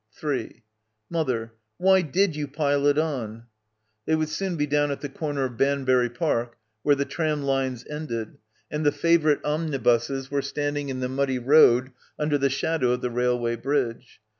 3 0.13 0.63
"Mother, 1.11 1.53
why 1.77 2.01
did 2.01 2.35
you 2.35 2.47
pile 2.47 2.87
it 2.87 2.97
on?" 2.97 3.45
They 4.07 4.15
would 4.15 4.29
soon 4.29 4.55
be 4.55 4.65
down 4.65 4.89
at 4.89 5.01
the 5.01 5.09
corner 5.09 5.45
of 5.45 5.57
Banbury 5.57 6.09
Park 6.09 6.57
where 6.81 6.95
the 6.95 7.05
tram 7.05 7.43
lines 7.43 7.85
ended 7.87 8.39
and 8.71 8.83
the 8.83 8.91
Favorite 8.91 9.41
omnibuses 9.45 10.31
were 10.31 10.41
standing 10.41 10.89
in 10.89 11.01
the 11.01 11.07
muddy 11.09 11.37
road 11.37 11.91
under 12.17 12.39
the 12.39 12.49
shadow 12.49 12.93
of 12.93 13.01
the 13.01 13.11
railway 13.11 13.55
bridge. 13.55 14.19